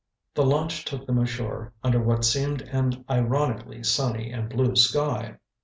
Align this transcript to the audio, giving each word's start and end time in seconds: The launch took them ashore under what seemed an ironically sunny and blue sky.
The 0.33 0.43
launch 0.43 0.83
took 0.83 1.05
them 1.05 1.19
ashore 1.19 1.73
under 1.83 1.99
what 2.01 2.25
seemed 2.25 2.63
an 2.63 3.05
ironically 3.07 3.83
sunny 3.83 4.31
and 4.31 4.49
blue 4.49 4.75
sky. 4.75 5.37